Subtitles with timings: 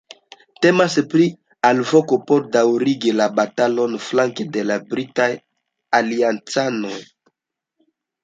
[0.65, 1.25] Temas pri
[1.67, 5.29] alvoko por daŭrigi la batalon flanke de la britaj
[5.99, 6.97] aliancanoj.